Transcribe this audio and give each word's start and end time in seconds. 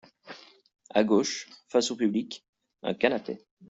À 0.89 1.03
gauche, 1.03 1.47
face 1.67 1.91
au 1.91 1.95
public, 1.95 2.43
un 2.81 2.95
canapé. 2.95 3.45